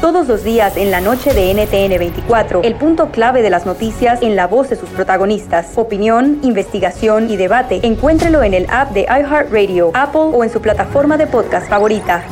Todos 0.00 0.26
los 0.26 0.42
días 0.42 0.76
en 0.76 0.90
la 0.90 1.00
noche 1.00 1.32
de 1.32 1.54
NTN 1.54 1.98
24, 2.00 2.62
el 2.64 2.74
punto 2.74 3.12
clave 3.12 3.42
de 3.42 3.50
las 3.50 3.64
noticias 3.64 4.22
en 4.22 4.34
la 4.34 4.48
voz 4.48 4.70
de 4.70 4.74
sus 4.74 4.88
protagonistas. 4.88 5.76
Opinión, 5.76 6.40
investigación 6.42 7.30
y 7.30 7.36
debate. 7.36 7.78
Encuéntrelo 7.84 8.42
en 8.42 8.54
el 8.54 8.66
app 8.70 8.90
de 8.90 9.02
iHeartRadio, 9.02 9.92
Apple 9.94 10.32
o 10.32 10.42
en 10.42 10.50
su 10.50 10.60
plataforma 10.60 11.16
de 11.16 11.28
podcast 11.28 11.68
favorita. 11.68 12.24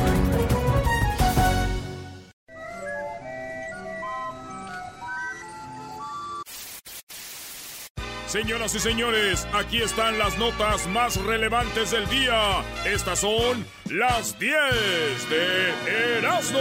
Señoras 8.29 8.75
y 8.75 8.79
señores, 8.79 9.47
aquí 9.53 9.81
están 9.81 10.19
las 10.19 10.37
notas 10.37 10.85
más 10.85 11.15
relevantes 11.15 11.89
del 11.89 12.07
día. 12.09 12.63
Estas 12.85 13.21
son 13.21 13.65
las 13.85 14.37
10 14.37 15.29
de 15.31 16.19
Erasmo. 16.19 16.59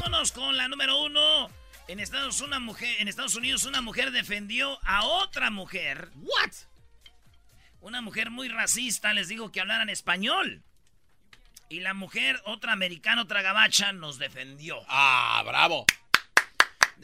Vámonos 0.00 0.32
con 0.32 0.56
la 0.56 0.66
número 0.66 1.02
uno. 1.02 1.50
En 1.88 2.00
Estados, 2.00 2.40
una 2.40 2.58
mujer, 2.58 2.96
en 3.00 3.08
Estados 3.08 3.34
Unidos 3.34 3.66
una 3.66 3.82
mujer 3.82 4.10
defendió 4.10 4.78
a 4.82 5.04
otra 5.04 5.50
mujer. 5.50 6.08
What? 6.14 6.52
Una 7.82 8.00
mujer 8.00 8.30
muy 8.30 8.48
racista 8.48 9.12
les 9.12 9.28
digo 9.28 9.52
que 9.52 9.60
hablaran 9.60 9.90
español. 9.90 10.62
Y 11.68 11.80
la 11.80 11.92
mujer, 11.92 12.40
otra 12.46 12.72
americana, 12.72 13.20
otra 13.20 13.42
gabacha, 13.42 13.92
nos 13.92 14.18
defendió. 14.18 14.80
Ah, 14.88 15.42
bravo. 15.44 15.84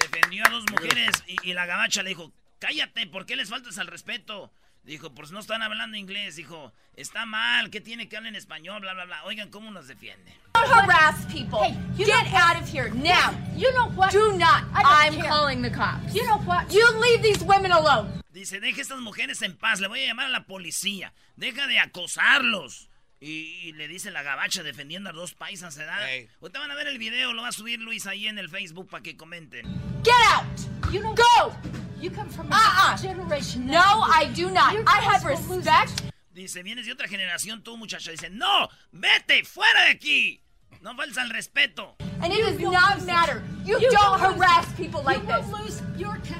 Defendió 0.00 0.44
a 0.46 0.50
dos 0.50 0.64
mujeres 0.70 1.22
y, 1.26 1.50
y 1.50 1.54
la 1.54 1.66
gabacha 1.66 2.02
le 2.02 2.10
dijo, 2.10 2.32
cállate, 2.58 3.06
¿por 3.06 3.26
qué 3.26 3.36
les 3.36 3.48
faltas 3.50 3.78
al 3.78 3.86
respeto? 3.86 4.52
Dijo, 4.82 5.14
pues 5.14 5.30
no 5.30 5.40
están 5.40 5.62
hablando 5.62 5.96
inglés. 5.98 6.36
Dijo, 6.36 6.72
está 6.96 7.26
mal, 7.26 7.70
¿qué 7.70 7.80
tiene 7.80 8.08
que 8.08 8.16
hablar 8.16 8.30
en 8.30 8.36
español? 8.36 8.80
Bla, 8.80 8.94
bla, 8.94 9.04
bla. 9.04 9.24
Oigan, 9.24 9.50
¿cómo 9.50 9.70
nos 9.70 9.88
defiende? 9.88 10.32
Don't 10.54 10.68
harass 10.72 11.26
people. 11.26 11.58
Hey, 11.62 11.76
you 11.96 12.06
Get 12.06 12.32
out 12.32 12.60
of 12.60 12.66
here 12.66 12.90
now. 12.94 13.32
You 13.56 13.70
know 13.72 13.90
what? 13.94 14.10
Do 14.10 14.32
not. 14.38 14.64
I 14.74 14.82
I'm 15.06 15.14
care. 15.14 15.28
calling 15.28 15.62
the 15.62 15.70
cops. 15.70 16.14
You 16.14 16.24
know 16.24 16.38
what? 16.46 16.72
You 16.72 16.86
leave 16.98 17.22
these 17.22 17.44
women 17.44 17.72
alone. 17.72 18.08
Dice, 18.32 18.58
deja 18.60 18.78
a 18.78 18.82
estas 18.82 19.00
mujeres 19.00 19.42
en 19.42 19.56
paz, 19.56 19.80
le 19.80 19.88
voy 19.88 20.02
a 20.02 20.06
llamar 20.06 20.26
a 20.26 20.30
la 20.30 20.44
policía. 20.46 21.12
Deja 21.36 21.66
de 21.66 21.78
acosarlos. 21.78 22.88
Y, 23.22 23.68
y 23.68 23.72
le 23.72 23.86
dice 23.86 24.10
la 24.10 24.22
gabacha 24.22 24.62
defendiendo 24.62 25.10
a 25.10 25.12
dos 25.12 25.34
paisas, 25.34 25.76
¿verdad? 25.76 25.98
Hey. 26.08 26.28
Ahorita 26.40 26.58
van 26.58 26.70
a 26.70 26.74
ver 26.74 26.86
el 26.86 26.96
video, 26.98 27.34
lo 27.34 27.42
va 27.42 27.48
a 27.48 27.52
subir 27.52 27.78
Luis 27.78 28.06
ahí 28.06 28.26
en 28.26 28.38
el 28.38 28.48
Facebook 28.48 28.88
para 28.88 29.02
que 29.02 29.16
comenten. 29.16 29.66
Get 30.02 30.14
out. 30.32 30.90
You 30.90 31.00
know 31.00 31.14
Go. 31.14 31.54
You 32.00 32.10
come 32.10 32.30
from 32.30 32.46
Uh-uh. 32.50 32.94
a 32.94 32.98
generation. 32.98 33.66
No. 33.66 34.06
I 34.08 34.24
do 34.34 34.50
not. 34.50 34.74
I 34.86 35.00
have 35.02 35.22
respect. 35.26 35.90
Dice, 36.32 36.62
vienes 36.62 36.86
de 36.86 36.92
otra 36.92 37.08
generación 37.08 37.62
tú, 37.62 37.76
muchacha. 37.76 38.10
Dice, 38.10 38.30
no, 38.30 38.70
vete, 38.90 39.44
fuera 39.44 39.84
de 39.84 39.90
aquí. 39.90 40.40
No 40.80 40.96
faltes 40.96 41.18
al 41.18 41.28
respeto. 41.28 41.96
And 42.22 42.32
it 42.32 42.40
does 42.40 42.58
not 42.58 43.02
matter. 43.04 43.42
You, 43.66 43.78
You 43.78 43.90
don't 43.90 44.18
harass 44.18 44.66
people 44.76 45.02
like 45.02 45.20
you 45.20 45.26
this. 45.26 45.82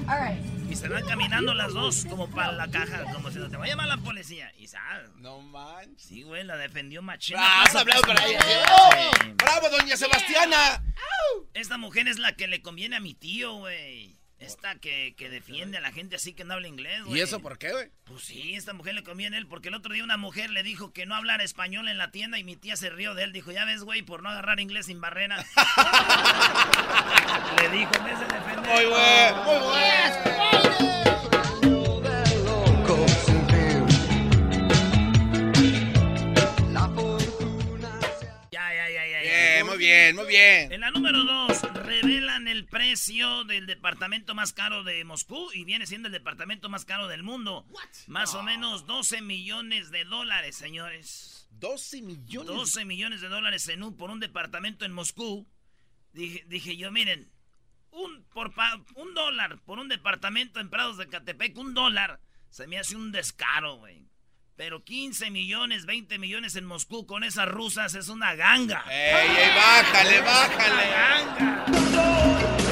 All 0.09 0.19
right. 0.19 0.41
Y 0.71 0.77
se 0.77 0.89
van 0.89 1.05
caminando 1.05 1.53
las 1.53 1.73
dos 1.73 2.07
como 2.09 2.31
para 2.31 2.53
la 2.53 2.71
caja, 2.71 3.03
como 3.13 3.29
si 3.33 3.41
no 3.41 3.51
te 3.51 3.57
va 3.57 3.65
a 3.65 3.67
llamar 3.67 3.89
la 3.89 3.97
policía. 3.97 4.53
Y 4.57 4.69
sal. 4.69 5.11
No 5.17 5.41
manches. 5.41 6.01
Sí, 6.07 6.23
güey, 6.23 6.45
la 6.45 6.57
defendió 6.57 7.03
machina. 7.03 7.41
Ah, 7.43 7.65
has 7.65 7.75
hablado 7.75 8.03
para 8.03 8.25
ella. 8.25 8.41
Sí. 8.41 9.33
¡Bravo, 9.35 9.69
doña 9.69 9.97
Sebastiana! 9.97 10.81
Esta 11.55 11.77
mujer 11.77 12.07
es 12.07 12.21
la 12.21 12.37
que 12.37 12.47
le 12.47 12.63
conviene 12.63 12.95
a 12.95 13.01
mi 13.01 13.15
tío, 13.15 13.55
güey. 13.55 14.20
Esta 14.41 14.75
que, 14.77 15.15
que 15.19 15.29
defiende 15.29 15.77
a 15.77 15.83
la 15.83 15.93
gente 15.93 16.17
así 16.17 16.33
que 16.33 16.45
no 16.45 16.55
habla 16.55 16.67
inglés, 16.67 17.05
güey. 17.05 17.19
¿Y 17.19 17.23
eso 17.23 17.41
por 17.41 17.59
qué, 17.59 17.73
güey? 17.73 17.91
Pues 18.05 18.25
sí, 18.25 18.55
esta 18.55 18.73
mujer 18.73 18.95
le 18.95 19.05
conviene 19.05 19.37
él, 19.37 19.47
porque 19.47 19.69
el 19.69 19.75
otro 19.75 19.93
día 19.93 20.03
una 20.03 20.17
mujer 20.17 20.49
le 20.49 20.63
dijo 20.63 20.95
que 20.95 21.05
no 21.05 21.15
hablara 21.15 21.45
español 21.45 21.89
en 21.89 21.99
la 21.99 22.11
tienda 22.11 22.39
y 22.39 22.45
mi 22.45 22.57
tía 22.57 22.75
se 22.77 22.89
rió 22.89 23.15
de 23.15 23.25
él. 23.25 23.33
Dijo, 23.33 23.53
ya 23.53 23.67
ves, 23.67 23.83
güey, 23.83 24.01
por 24.01 24.23
no 24.23 24.31
agarrar 24.31 24.59
inglés 24.59 24.87
sin 24.87 24.99
barrera. 24.99 25.37
le 27.61 27.69
dijo, 27.69 27.93
vez 28.03 28.19
de 28.19 28.25
defender. 28.27 28.75
Muy 28.75 28.87
bueno, 28.87 29.45
muy 29.45 29.59
bueno. 29.59 30.51
Bien, 39.81 40.15
muy 40.17 40.27
bien, 40.27 40.27
muy 40.27 40.27
bien. 40.27 40.73
En 40.73 40.81
la 40.81 40.91
número 40.91 41.25
dos, 41.25 41.63
revelan 41.75 42.49
el 42.49 42.67
precio 42.67 43.45
del 43.45 43.67
departamento 43.67 44.35
más 44.35 44.53
caro 44.53 44.83
de 44.85 45.03
Moscú 45.05 45.51
y 45.55 45.65
viene 45.65 45.87
siendo 45.87 46.09
el 46.09 46.13
departamento 46.13 46.69
más 46.69 46.85
caro 46.85 47.09
del 47.09 47.23
mundo. 47.23 47.67
Más 48.07 48.35
o 48.35 48.43
menos 48.43 48.87
12 48.87 49.23
millones 49.23 49.91
de 49.91 50.05
dólares, 50.05 50.57
señores. 50.57 51.49
12 51.53 52.03
millones. 52.03 52.47
12 52.55 52.85
millones 52.85 53.21
de 53.21 53.29
dólares 53.29 53.67
en 53.69 53.83
un, 53.83 53.97
por 53.97 54.11
un 54.11 54.21
departamento 54.21 54.85
en 54.85 54.93
Moscú. 54.93 55.47
Dije, 56.13 56.45
dije 56.49 56.77
yo, 56.77 56.91
miren, 56.91 57.31
un, 57.91 58.25
por 58.33 58.53
pa- 58.55 58.81
un 58.97 59.15
dólar 59.15 59.59
por 59.65 59.79
un 59.79 59.89
departamento 59.89 60.61
en 60.61 60.69
Prados 60.71 60.97
de 60.99 61.09
Catepec, 61.09 61.57
un 61.59 61.75
dólar, 61.75 62.21
se 62.51 62.67
me 62.67 62.79
hace 62.79 62.97
un 62.97 63.13
descaro, 63.13 63.77
güey. 63.77 64.10
Pero 64.61 64.85
15 64.85 65.31
millones, 65.31 65.87
20 65.87 66.19
millones 66.19 66.55
en 66.55 66.67
Moscú 66.67 67.07
con 67.07 67.25
esas 67.25 67.49
rusas 67.49 67.95
es 67.95 68.11
una 68.11 68.35
ganga. 68.35 68.85
¡Ey, 68.91 69.27
ey, 69.27 69.55
bájale, 69.57 70.21
bájale! 70.21 70.91
Ganga. 70.91 72.71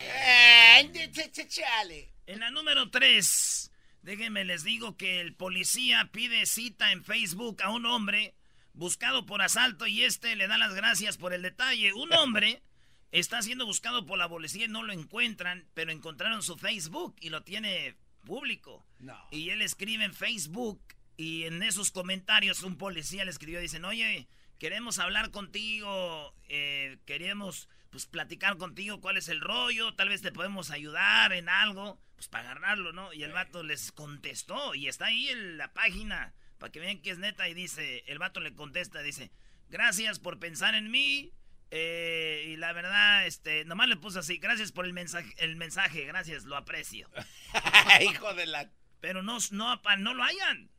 ¡Eh, 0.00 0.90
ch- 1.12 1.30
ch- 1.32 1.48
chale! 1.48 2.10
En 2.26 2.40
la 2.40 2.50
número 2.50 2.88
3, 2.90 3.70
déjenme 4.00 4.46
les 4.46 4.64
digo 4.64 4.96
que 4.96 5.20
el 5.20 5.34
policía 5.34 6.08
pide 6.10 6.46
cita 6.46 6.92
en 6.92 7.04
Facebook 7.04 7.62
a 7.62 7.70
un 7.70 7.84
hombre 7.84 8.34
buscado 8.78 9.26
por 9.26 9.42
asalto 9.42 9.88
y 9.88 10.04
este 10.04 10.36
le 10.36 10.46
da 10.46 10.56
las 10.56 10.72
gracias 10.72 11.18
por 11.18 11.34
el 11.34 11.42
detalle. 11.42 11.92
Un 11.92 12.12
hombre 12.14 12.62
está 13.10 13.42
siendo 13.42 13.66
buscado 13.66 14.06
por 14.06 14.18
la 14.18 14.28
policía 14.28 14.66
y 14.66 14.68
no 14.68 14.84
lo 14.84 14.92
encuentran, 14.92 15.66
pero 15.74 15.90
encontraron 15.90 16.42
su 16.42 16.56
Facebook 16.56 17.16
y 17.20 17.30
lo 17.30 17.42
tiene 17.42 17.96
público. 18.24 18.86
No. 19.00 19.18
Y 19.32 19.50
él 19.50 19.62
escribe 19.62 20.04
en 20.04 20.14
Facebook 20.14 20.80
y 21.16 21.44
en 21.44 21.62
esos 21.62 21.90
comentarios 21.90 22.62
un 22.62 22.76
policía 22.76 23.24
le 23.24 23.32
escribió, 23.32 23.60
dicen, 23.60 23.84
oye, 23.84 24.28
queremos 24.58 25.00
hablar 25.00 25.32
contigo, 25.32 26.34
eh, 26.48 26.98
queremos 27.04 27.68
pues 27.90 28.06
platicar 28.06 28.58
contigo 28.58 29.00
cuál 29.00 29.16
es 29.16 29.28
el 29.28 29.40
rollo, 29.40 29.94
tal 29.94 30.10
vez 30.10 30.22
te 30.22 30.30
podemos 30.30 30.70
ayudar 30.70 31.32
en 31.32 31.48
algo, 31.48 31.98
pues 32.14 32.28
para 32.28 32.50
agarrarlo, 32.50 32.92
¿no? 32.92 33.12
Y 33.12 33.24
el 33.24 33.32
vato 33.32 33.62
les 33.62 33.90
contestó 33.90 34.74
y 34.74 34.86
está 34.86 35.06
ahí 35.06 35.28
en 35.30 35.56
la 35.56 35.72
página 35.72 36.34
para 36.58 36.70
que 36.72 36.80
vean 36.80 37.00
que 37.00 37.10
es 37.10 37.18
neta 37.18 37.48
y 37.48 37.54
dice, 37.54 38.04
el 38.06 38.18
vato 38.18 38.40
le 38.40 38.54
contesta, 38.54 39.02
dice, 39.02 39.30
gracias 39.70 40.18
por 40.18 40.38
pensar 40.38 40.74
en 40.74 40.90
mí. 40.90 41.32
eh, 41.70 42.46
y 42.48 42.56
la 42.56 42.72
verdad, 42.72 43.26
este, 43.26 43.64
nomás 43.66 43.88
le 43.88 43.96
puso 43.96 44.20
así, 44.20 44.38
gracias 44.38 44.72
por 44.72 44.84
el 44.86 44.92
mensaje, 44.92 45.32
el 45.38 45.56
mensaje, 45.56 46.04
gracias, 46.04 46.44
lo 46.44 46.56
aprecio. 46.56 47.08
Hijo 48.02 48.34
de 48.34 48.46
la... 48.46 48.70
Pero 49.00 49.22
no, 49.22 49.38
no, 49.50 49.80
no 49.98 50.14
lo 50.14 50.24
hayan. 50.24 50.70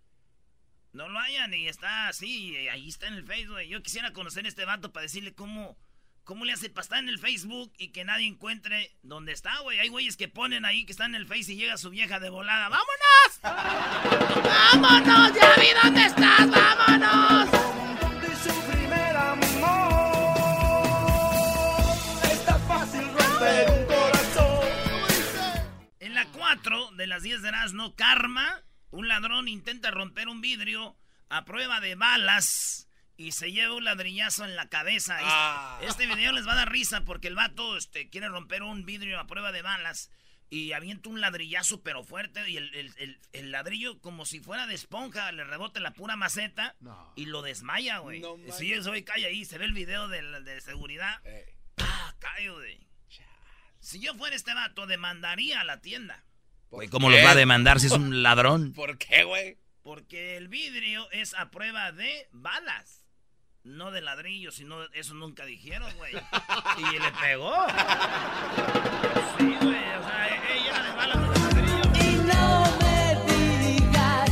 No 0.92 1.08
lo 1.08 1.20
hayan 1.20 1.54
y 1.54 1.68
está 1.68 2.08
así, 2.08 2.50
y 2.50 2.68
ahí 2.68 2.90
está 2.90 3.08
en 3.08 3.14
el 3.14 3.24
Facebook. 3.26 3.60
Yo 3.62 3.84
quisiera 3.84 4.12
conocer 4.12 4.46
a 4.46 4.48
este 4.48 4.66
vato 4.66 4.92
para 4.92 5.04
decirle 5.04 5.34
cómo, 5.34 5.78
cómo 6.30 6.46
le 6.46 6.54
hace 6.54 6.70
para 6.70 6.84
estar 6.84 7.00
en 7.00 7.10
el 7.10 7.18
Facebook 7.18 7.74
y 7.80 7.88
que 7.88 8.06
nadie 8.06 8.28
encuentre 8.28 8.96
dónde 9.02 9.32
está, 9.32 9.58
güey. 9.62 9.80
Hay 9.80 9.88
güeyes 9.88 10.16
que 10.16 10.28
ponen 10.28 10.64
ahí 10.64 10.86
que 10.86 10.92
están 10.92 11.16
en 11.16 11.22
el 11.22 11.26
Face 11.26 11.54
y 11.54 11.56
llega 11.56 11.76
su 11.76 11.90
vieja 11.90 12.20
de 12.20 12.30
volada. 12.30 12.70
¡Vámonos! 12.70 13.42
¡Vámonos! 14.44 15.34
¡Ya 15.34 15.56
vi 15.56 15.70
dónde 15.84 16.06
estás! 16.06 16.48
¡Vámonos! 16.52 17.50
En 26.00 26.14
la 26.14 26.26
4 26.28 26.92
de 26.92 27.08
las 27.08 27.24
10 27.24 27.42
de 27.42 27.48
Erasmo, 27.48 27.96
Karma, 27.96 28.62
un 28.92 29.08
ladrón 29.08 29.48
intenta 29.48 29.90
romper 29.90 30.28
un 30.28 30.42
vidrio 30.42 30.96
a 31.28 31.44
prueba 31.44 31.80
de 31.80 31.96
balas 31.96 32.89
y 33.20 33.34
se 33.34 33.52
lleva 33.52 33.76
un 33.76 33.84
ladrillazo 33.84 34.46
en 34.46 34.56
la 34.56 34.70
cabeza. 34.70 35.16
Este- 35.18 35.30
Ah. 35.30 35.80
Este, 35.84 36.08
video 36.08 36.32
les 36.32 36.48
va 36.48 36.54
a 36.54 36.56
dar 36.56 36.72
risa 36.72 37.02
porque 37.02 37.28
el 37.28 37.36
vato 37.36 37.76
este, 37.76 38.10
quiere 38.10 38.30
romper 38.30 38.64
un 38.64 38.86
vidrio 38.86 39.20
a 39.20 39.28
prueba 39.28 39.52
de 39.52 39.62
balas 39.62 40.10
y 40.50 40.72
avienta 40.72 41.10
un 41.10 41.20
ladrillazo 41.20 41.82
pero 41.84 42.04
fuerte 42.06 42.50
y 42.50 42.56
el, 42.58 42.74
el- 42.74 42.94
el- 42.98 43.20
el 43.34 43.52
ladrillo 43.52 44.00
como 44.00 44.26
si 44.26 44.40
fuera 44.40 44.68
de 44.68 44.74
esponja 44.74 45.32
le 45.34 45.44
rebota 45.44 45.80
la 45.82 45.92
pura 45.92 46.16
maceta 46.16 46.76
y 47.18 47.26
lo 47.26 47.42
desmaya, 47.42 47.98
güey. 47.98 48.22
No 48.22 48.38
sí, 48.58 48.72
eso 48.74 48.90
güey 48.92 49.04
cae 49.04 49.26
ahí, 49.26 49.44
se 49.44 49.58
ve 49.58 49.66
el 49.66 49.74
video 49.74 50.08
de, 50.08 50.22
la- 50.22 50.40
de 50.40 50.62
seguridad. 50.62 51.20
Ey. 51.26 51.44
¡Pah! 51.76 52.16
Cae, 52.20 52.50
güey. 52.50 52.88
Si 53.82 54.00
yo 54.00 54.14
fuera 54.16 54.36
este 54.36 54.54
vato, 54.54 54.88
demandaría 54.88 55.60
a 55.62 55.64
la 55.66 55.82
tienda. 55.82 56.24
¿Por 56.70 56.78
Güey, 56.78 56.88
¿cómo 56.90 57.10
los 57.10 57.24
va 57.24 57.32
a 57.32 57.36
demandar 57.36 57.80
si 57.82 57.88
es 57.88 57.92
un 57.94 58.24
ladrón? 58.24 58.74
¿Por 58.76 58.98
qué, 58.98 59.24
güey? 59.24 59.58
Porque 59.84 60.38
el 60.38 60.48
vidrio 60.50 61.10
es 61.12 61.34
a 61.34 61.50
prueba 61.52 61.92
de 61.92 62.28
balas. 62.32 63.06
No 63.70 63.92
de 63.92 64.02
ladrillos, 64.02 64.56
sino 64.56 64.84
eso 64.94 65.14
nunca 65.14 65.46
dijeron, 65.46 65.94
güey. 65.98 66.14
Y 66.16 67.00
le 67.00 67.12
pegó. 67.22 67.54
Sí, 69.38 69.56
güey. 69.62 69.94
O 69.96 70.04
sea, 70.04 70.54
ella 70.56 70.84
de 70.84 70.92
balas 70.96 71.18
no 71.18 71.32
de 71.32 71.40
ladrillo. 71.40 71.84
Y 72.04 72.18
no 72.26 72.78
me 72.82 73.16
digas 73.28 74.30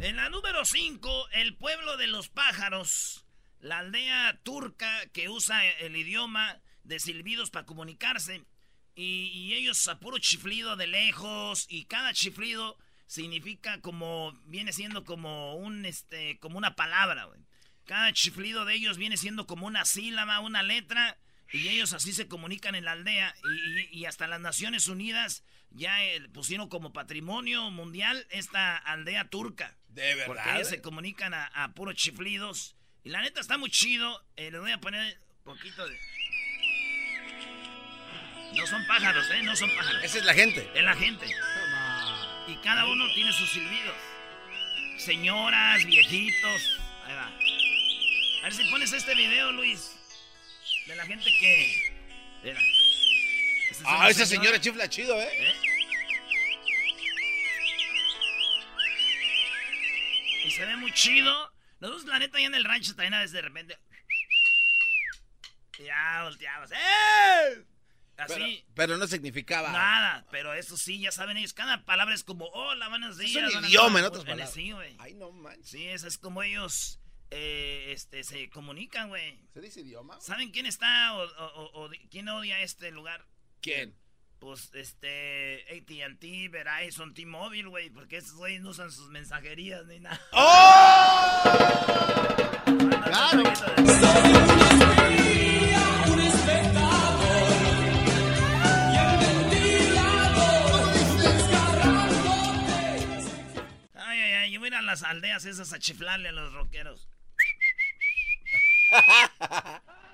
En 0.00 0.16
la 0.16 0.30
número 0.30 0.64
5, 0.64 1.28
el 1.32 1.56
pueblo 1.56 1.96
de 1.96 2.06
los 2.06 2.28
pájaros. 2.28 3.26
La 3.60 3.78
aldea 3.78 4.38
turca 4.44 5.06
que 5.12 5.28
usa 5.28 5.66
el 5.66 5.96
idioma 5.96 6.60
de 6.84 7.00
silbidos 7.00 7.50
para 7.50 7.66
comunicarse. 7.66 8.44
Y, 8.98 9.30
y 9.32 9.54
ellos 9.54 9.86
a 9.88 10.00
puro 10.00 10.18
chiflido 10.18 10.74
de 10.76 10.86
lejos. 10.88 11.66
Y 11.68 11.84
cada 11.84 12.12
chiflido 12.12 12.76
significa 13.06 13.80
como. 13.80 14.32
Viene 14.46 14.72
siendo 14.72 15.04
como 15.04 15.54
un 15.56 15.84
este. 15.86 16.38
como 16.40 16.58
una 16.58 16.74
palabra, 16.74 17.24
güey. 17.24 17.40
Cada 17.84 18.12
chiflido 18.12 18.64
de 18.64 18.74
ellos 18.74 18.98
viene 18.98 19.16
siendo 19.16 19.46
como 19.46 19.66
una 19.66 19.84
sílaba, 19.84 20.40
una 20.40 20.62
letra. 20.62 21.16
Y 21.52 21.68
ellos 21.68 21.94
así 21.94 22.12
se 22.12 22.28
comunican 22.28 22.74
en 22.74 22.84
la 22.84 22.92
aldea. 22.92 23.34
Y, 23.44 23.80
y- 23.80 24.00
y 24.00 24.04
hasta 24.06 24.26
las 24.26 24.40
Naciones 24.40 24.88
Unidas 24.88 25.42
ya 25.70 26.02
eh, 26.04 26.20
pusieron 26.32 26.68
como 26.68 26.92
patrimonio 26.92 27.70
mundial 27.70 28.26
esta 28.30 28.76
aldea 28.76 29.28
turca. 29.30 29.76
¿De 29.88 30.14
Porque 30.26 30.40
verdad? 30.42 30.56
ellos 30.56 30.68
se 30.68 30.82
comunican 30.82 31.32
a, 31.34 31.46
a 31.46 31.72
puros 31.72 31.94
chiflidos. 31.94 32.74
Y 33.04 33.10
la 33.10 33.22
neta 33.22 33.40
está 33.40 33.56
muy 33.56 33.70
chido. 33.70 34.22
Eh, 34.36 34.50
les 34.50 34.60
voy 34.60 34.72
a 34.72 34.80
poner 34.80 35.18
un 35.44 35.54
poquito 35.54 35.86
de. 35.88 35.98
No 38.54 38.66
son 38.66 38.86
pájaros, 38.86 39.30
¿eh? 39.30 39.42
No 39.42 39.54
son 39.56 39.70
pájaros. 39.76 40.02
Esa 40.04 40.18
es 40.18 40.24
la 40.24 40.34
gente. 40.34 40.70
Es 40.74 40.82
la 40.82 40.94
gente. 40.94 41.26
Y 42.46 42.56
cada 42.56 42.86
uno 42.86 43.04
tiene 43.14 43.32
sus 43.32 43.50
silbidos. 43.50 43.96
Señoras, 44.98 45.84
viejitos. 45.84 46.78
Ahí 47.04 47.14
va. 47.14 47.26
A 47.26 48.42
ver 48.44 48.52
si 48.54 48.64
pones 48.70 48.92
este 48.92 49.14
video, 49.14 49.52
Luis. 49.52 49.94
De 50.86 50.96
la 50.96 51.06
gente 51.06 51.24
que. 51.40 51.94
Es 52.44 52.58
Ah, 53.84 54.08
esa 54.08 54.26
señora 54.26 54.60
chifla 54.60 54.88
chido, 54.88 55.20
¿eh? 55.20 55.28
¿Eh? 55.32 55.54
Y 60.46 60.50
se 60.50 60.64
ve 60.64 60.76
muy 60.76 60.92
chido. 60.92 61.52
Nosotros, 61.80 62.06
la 62.06 62.18
neta, 62.18 62.40
ya 62.40 62.46
en 62.46 62.54
el 62.54 62.64
rancho 62.64 62.94
también 62.96 63.14
a 63.14 63.18
veces 63.18 63.32
de 63.32 63.42
repente. 63.42 63.78
Ya 65.78 66.22
volteamos. 66.24 66.70
¡Eh! 66.72 67.64
Pero, 68.26 68.44
Así. 68.44 68.64
pero 68.74 68.96
no 68.98 69.06
significaba. 69.06 69.70
Nada, 69.70 70.26
pero 70.32 70.52
eso 70.52 70.76
sí, 70.76 70.98
ya 71.00 71.12
saben 71.12 71.36
ellos. 71.36 71.52
Cada 71.54 71.84
palabra 71.84 72.14
es 72.14 72.24
como, 72.24 72.46
hola, 72.46 72.88
buenos 72.88 73.16
días. 73.16 73.30
Es 73.30 73.36
un 73.44 73.52
buenas 73.52 73.70
idioma, 73.70 73.98
en 74.00 74.04
noches". 74.04 74.08
otras 74.08 74.24
palabras. 74.24 74.52
Sí, 74.52 74.72
güey. 74.72 74.96
Ay, 74.98 75.14
no 75.14 75.30
manches. 75.30 75.68
Sí, 75.70 75.86
eso 75.86 76.08
es 76.08 76.18
como 76.18 76.42
ellos 76.42 76.98
eh, 77.30 77.92
este, 77.92 78.24
se 78.24 78.50
comunican, 78.50 79.08
güey. 79.08 79.38
¿Se 79.54 79.60
dice 79.60 79.80
idioma? 79.82 80.20
¿Saben 80.20 80.50
quién 80.50 80.66
está 80.66 81.14
o, 81.14 81.22
o- 81.24 81.62
o- 81.62 81.84
o 81.86 81.90
quién 82.10 82.28
odia 82.28 82.60
este 82.60 82.90
lugar? 82.90 83.24
¿Quién? 83.60 83.94
Pues, 84.40 84.70
este, 84.74 85.64
AT&T, 85.70 86.48
Verizon, 86.48 87.12
T-Mobile, 87.14 87.68
güey, 87.68 87.90
porque 87.90 88.16
esos 88.18 88.34
güeyes 88.34 88.62
no 88.62 88.70
usan 88.70 88.90
sus 88.90 89.10
mensajerías 89.10 89.84
ni 89.86 90.00
nada. 90.00 90.20
¡Oh! 90.32 91.42
Claro. 93.04 94.47
Las 104.88 105.02
aldeas 105.02 105.44
esas 105.44 105.72
a 105.72 105.78
chiflarle 105.78 106.30
a 106.30 106.32
los 106.32 106.52
rockeros. 106.52 107.08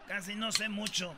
Casi 0.08 0.34
no 0.34 0.50
sé 0.50 0.68
mucho. 0.68 1.16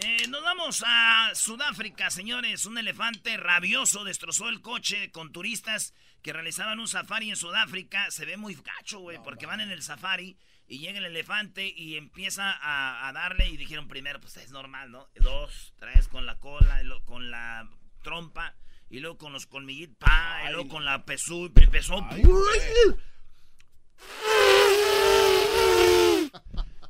Eh, 0.00 0.28
nos 0.28 0.42
vamos 0.42 0.84
a 0.86 1.30
Sudáfrica, 1.34 2.10
señores. 2.10 2.66
Un 2.66 2.78
elefante 2.78 3.36
rabioso 3.36 4.04
destrozó 4.04 4.48
el 4.48 4.60
coche 4.60 5.10
con 5.10 5.32
turistas 5.32 5.94
que 6.22 6.32
realizaban 6.34 6.80
un 6.80 6.88
safari 6.88 7.30
en 7.30 7.36
Sudáfrica. 7.36 8.10
Se 8.10 8.26
ve 8.26 8.36
muy 8.36 8.54
gacho, 8.54 9.00
güey, 9.00 9.18
porque 9.22 9.46
van 9.46 9.60
en 9.60 9.70
el 9.70 9.82
safari 9.82 10.38
y 10.66 10.78
llega 10.78 10.98
el 10.98 11.06
elefante 11.06 11.66
y 11.66 11.96
empieza 11.96 12.52
a, 12.52 13.08
a 13.08 13.12
darle. 13.12 13.48
Y 13.48 13.56
dijeron 13.56 13.88
primero, 13.88 14.20
pues 14.20 14.36
es 14.36 14.50
normal, 14.50 14.90
¿no? 14.90 15.08
Dos, 15.16 15.72
tres 15.78 16.08
con 16.08 16.26
la 16.26 16.38
cola, 16.38 16.82
con 17.04 17.30
la 17.30 17.68
trompa, 18.02 18.54
y 18.90 18.98
luego 18.98 19.16
con 19.16 19.32
los 19.32 19.46
colmillitos, 19.46 19.96
pa, 19.98 20.42
y 20.48 20.52
luego 20.52 20.68
con 20.68 20.84
la 20.84 21.04
pesu, 21.04 21.46
empezó. 21.54 22.06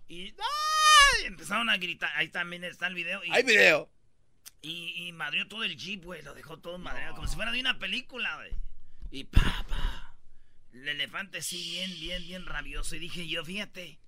y 0.08 0.34
¡ay! 0.38 1.24
empezaron 1.26 1.68
a 1.68 1.76
gritar. 1.76 2.10
Ahí 2.16 2.28
también 2.28 2.64
está 2.64 2.86
el 2.86 2.94
video. 2.94 3.22
Y, 3.24 3.30
Hay 3.30 3.42
video. 3.42 3.90
y, 4.62 5.08
y 5.08 5.12
madrió 5.12 5.46
todo 5.46 5.62
el 5.62 5.76
jeep, 5.76 6.02
güey. 6.04 6.22
Lo 6.22 6.34
dejó 6.34 6.58
todo 6.58 6.78
madreado, 6.78 7.16
como 7.16 7.28
si 7.28 7.36
fuera 7.36 7.52
de 7.52 7.60
una 7.60 7.78
película, 7.78 8.34
güey. 8.36 8.52
Y 9.10 9.24
pa, 9.24 9.64
pa. 9.68 10.16
El 10.72 10.88
elefante 10.88 11.42
sí, 11.42 11.62
bien, 11.72 11.90
bien, 12.00 12.22
bien 12.22 12.46
rabioso. 12.46 12.96
Y 12.96 13.00
dije 13.00 13.28
yo, 13.28 13.44
fíjate. 13.44 13.98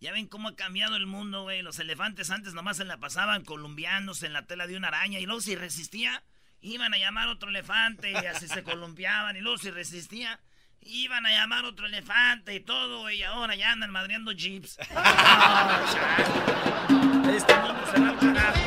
Ya 0.00 0.12
ven 0.12 0.26
cómo 0.26 0.48
ha 0.48 0.56
cambiado 0.56 0.96
el 0.96 1.06
mundo, 1.06 1.42
güey. 1.42 1.62
Los 1.62 1.78
elefantes 1.78 2.30
antes 2.30 2.54
nomás 2.54 2.76
se 2.76 2.84
la 2.84 2.98
pasaban 2.98 3.44
columpiándose 3.44 4.26
en 4.26 4.32
la 4.32 4.46
tela 4.46 4.66
de 4.66 4.76
una 4.76 4.88
araña. 4.88 5.20
Y 5.20 5.26
luego 5.26 5.40
si 5.40 5.54
resistía, 5.54 6.24
iban 6.62 6.94
a 6.94 6.98
llamar 6.98 7.28
otro 7.28 7.50
elefante. 7.50 8.10
Y 8.10 8.16
así 8.26 8.48
se 8.48 8.62
columpiaban. 8.62 9.36
Y 9.36 9.40
luego 9.40 9.58
si 9.58 9.70
resistía, 9.70 10.40
iban 10.80 11.26
a 11.26 11.30
llamar 11.30 11.64
otro 11.64 11.86
elefante 11.86 12.54
y 12.54 12.60
todo. 12.60 13.10
Y 13.10 13.22
ahora 13.22 13.54
ya 13.54 13.72
andan 13.72 13.90
madreando 13.90 14.32
jeeps. 14.32 14.78
Ah, 14.94 15.84
chale. 15.92 17.36
este 17.36 17.54
mundo 17.56 17.82
se 17.92 18.00
va 18.00 18.08
al 18.08 18.18
carajo. 18.18 18.60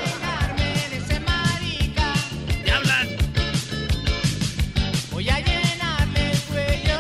¿Qué 2.64 2.72
hablan? 2.72 3.08
Voy 5.12 5.30
a 5.30 5.40
llenarme 5.40 6.32
el 6.32 6.40
cuello 6.42 7.00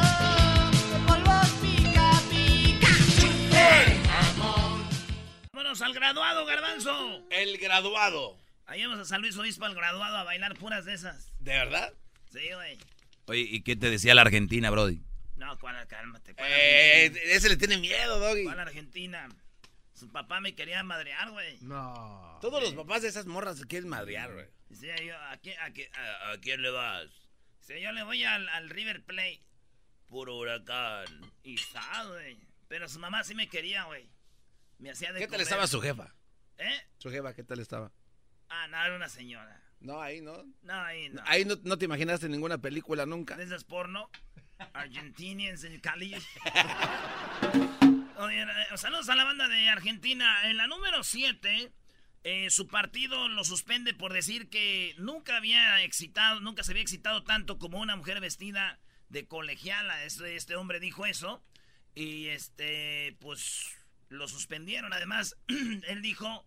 de 0.91 0.99
polvos 1.07 1.49
pica 1.61 2.11
pica. 2.29 2.87
Vámonos 5.51 5.81
al 5.81 5.93
graduado, 5.93 6.45
garbanzo. 6.45 7.23
El 7.29 7.57
graduado. 7.57 8.37
Ahí 8.67 8.81
vamos 8.83 8.99
a 8.99 9.05
San 9.05 9.21
Luis 9.21 9.37
Obispo 9.37 9.65
al 9.65 9.75
graduado 9.75 10.17
a 10.17 10.23
bailar 10.23 10.55
puras 10.55 10.85
de 10.85 10.93
esas. 10.93 11.31
¿De 11.39 11.53
verdad? 11.53 11.93
Sí, 12.31 12.49
güey. 12.53 12.77
Oye, 13.27 13.41
¿y 13.41 13.61
qué 13.61 13.75
te 13.75 13.89
decía 13.89 14.15
la 14.15 14.21
Argentina, 14.21 14.69
Brody? 14.69 15.01
No, 15.35 15.57
¿cuál? 15.59 15.85
Cálmate. 15.87 16.33
¿Cuál, 16.35 16.49
Eh, 16.51 17.05
ese 17.35 17.49
le 17.49 17.57
tiene 17.57 17.77
miedo, 17.77 18.19
Doggy. 18.19 18.43
¿Cuál 18.43 18.59
Argentina? 18.59 19.27
Su 19.93 20.09
papá 20.11 20.39
me 20.39 20.55
quería 20.55 20.83
madrear, 20.83 21.31
güey. 21.31 21.57
No. 21.61 22.37
Todos 22.41 22.61
los 22.63 22.73
papás 22.73 23.01
de 23.01 23.09
esas 23.09 23.25
morras 23.25 23.57
se 23.59 23.65
quieren 23.65 23.89
madrear, 23.89 24.33
güey. 24.33 24.47
Decía 24.69 24.95
yo, 24.97 25.15
¿a 25.17 25.37
quién, 25.37 25.59
a, 25.59 25.71
quién- 25.71 25.89
a- 25.95 26.31
a 26.31 26.37
quién 26.39 26.61
le 26.61 26.69
vas? 26.69 27.07
Dice, 27.59 27.81
yo 27.81 27.91
le 27.91 28.03
voy 28.03 28.23
al, 28.23 28.47
al 28.49 28.69
River 28.69 29.03
Plate. 29.03 29.41
Puro 30.07 30.35
huracán. 30.37 31.05
Y 31.43 31.55
güey. 32.09 32.37
Pero 32.67 32.87
su 32.89 32.99
mamá 32.99 33.23
sí 33.23 33.35
me 33.35 33.47
quería, 33.47 33.83
güey. 33.85 34.09
Me 34.79 34.91
hacía 34.91 35.13
de 35.13 35.19
¿Qué 35.19 35.27
tal 35.27 35.41
estaba 35.41 35.67
su 35.67 35.81
jefa? 35.81 36.13
¿Eh? 36.57 36.81
Su 36.97 37.09
jefa, 37.09 37.33
¿qué 37.33 37.43
tal 37.43 37.59
estaba? 37.59 37.91
Ah, 38.49 38.67
no, 38.67 38.83
era 38.83 38.95
una 38.95 39.09
señora. 39.09 39.61
No, 39.79 40.01
ahí 40.01 40.21
no. 40.21 40.43
No, 40.63 40.73
ahí 40.73 41.09
no. 41.09 41.21
Ahí 41.25 41.45
no, 41.45 41.55
no 41.63 41.77
te 41.77 41.85
imaginaste 41.85 42.29
ninguna 42.29 42.57
película 42.57 43.05
nunca. 43.05 43.35
¿De 43.35 43.43
esas 43.43 43.63
porno? 43.63 44.09
Argentinians 44.73 45.63
en 45.63 45.79
Cali. 45.79 46.15
Eh, 48.31 48.45
saludos 48.77 49.09
a 49.09 49.15
la 49.15 49.25
banda 49.25 49.47
de 49.47 49.69
Argentina. 49.69 50.49
En 50.49 50.57
la 50.57 50.67
número 50.67 51.03
7, 51.03 51.71
su 52.49 52.67
partido 52.67 53.27
lo 53.27 53.43
suspende 53.43 53.93
por 53.93 54.13
decir 54.13 54.49
que 54.49 54.95
nunca 54.97 55.37
había 55.37 55.83
excitado, 55.83 56.39
nunca 56.39 56.63
se 56.63 56.71
había 56.71 56.81
excitado 56.81 57.23
tanto 57.23 57.59
como 57.59 57.79
una 57.79 57.95
mujer 57.95 58.21
vestida 58.21 58.79
de 59.09 59.27
colegiala. 59.27 60.03
Este, 60.05 60.35
este 60.35 60.55
hombre 60.55 60.79
dijo 60.79 61.05
eso. 61.05 61.43
Y 61.93 62.27
este, 62.27 63.15
pues 63.19 63.77
lo 64.09 64.27
suspendieron. 64.27 64.93
Además, 64.93 65.37
él 65.47 66.01
dijo 66.01 66.45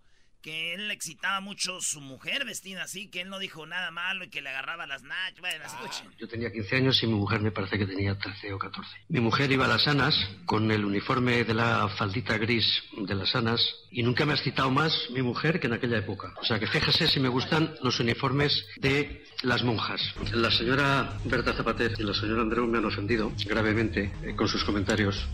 que 0.48 0.72
él 0.72 0.88
le 0.88 0.94
excitaba 0.94 1.40
mucho 1.40 1.78
su 1.82 2.00
mujer 2.00 2.46
vestida 2.46 2.84
así, 2.84 3.08
que 3.08 3.20
él 3.20 3.28
no 3.28 3.38
dijo 3.38 3.66
nada 3.66 3.90
malo 3.90 4.24
y 4.24 4.28
que 4.30 4.40
le 4.40 4.48
agarraba 4.48 4.86
las 4.86 5.02
nachas. 5.02 5.40
Bueno, 5.40 5.62
escuchen. 5.66 6.06
Yo 6.18 6.26
tenía 6.26 6.50
15 6.50 6.76
años 6.76 7.02
y 7.02 7.06
mi 7.06 7.16
mujer 7.16 7.40
me 7.40 7.50
parece 7.50 7.76
que 7.76 7.84
tenía 7.84 8.18
13 8.18 8.54
o 8.54 8.58
14. 8.58 8.90
Mi 9.10 9.20
mujer 9.20 9.52
iba 9.52 9.66
a 9.66 9.68
las 9.68 9.86
Anas 9.86 10.14
con 10.46 10.70
el 10.70 10.86
uniforme 10.86 11.44
de 11.44 11.52
la 11.52 11.86
faldita 11.90 12.38
gris 12.38 12.82
de 12.96 13.14
las 13.14 13.36
Anas 13.36 13.60
y 13.90 14.02
nunca 14.02 14.24
me 14.24 14.32
ha 14.32 14.36
excitado 14.36 14.70
más 14.70 15.10
mi 15.10 15.20
mujer 15.20 15.60
que 15.60 15.66
en 15.66 15.74
aquella 15.74 15.98
época. 15.98 16.32
O 16.40 16.44
sea 16.46 16.58
que 16.58 16.66
fíjese 16.66 17.08
si 17.08 17.20
me 17.20 17.28
gustan 17.28 17.74
los 17.82 18.00
uniformes 18.00 18.64
de 18.78 19.26
las 19.42 19.62
monjas. 19.62 20.00
La 20.32 20.50
señora 20.50 21.12
Berta 21.26 21.52
Zapater 21.52 21.92
y 21.98 22.04
la 22.04 22.14
señora 22.14 22.40
Andreu 22.40 22.66
me 22.66 22.78
han 22.78 22.86
ofendido 22.86 23.32
gravemente 23.44 24.10
eh, 24.22 24.34
con 24.34 24.48
sus 24.48 24.64
comentarios. 24.64 25.28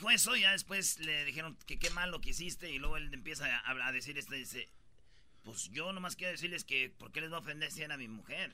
Dijo 0.00 0.10
eso 0.12 0.34
y 0.34 0.40
ya 0.40 0.52
después 0.52 0.98
le 1.00 1.26
dijeron 1.26 1.58
que 1.66 1.78
qué 1.78 1.90
mal 1.90 2.10
lo 2.10 2.22
que 2.22 2.30
hiciste 2.30 2.70
y 2.70 2.78
luego 2.78 2.96
él 2.96 3.12
empieza 3.12 3.44
a, 3.54 3.86
a 3.86 3.92
decir 3.92 4.16
esto, 4.16 4.32
dice, 4.32 4.66
pues 5.42 5.68
yo 5.72 5.92
nomás 5.92 6.16
quiero 6.16 6.32
decirles 6.32 6.64
que, 6.64 6.88
¿por 6.88 7.12
qué 7.12 7.20
les 7.20 7.30
va 7.30 7.36
a 7.36 7.40
ofender 7.40 7.70
si 7.70 7.82
era 7.82 7.98
mi 7.98 8.08
mujer? 8.08 8.50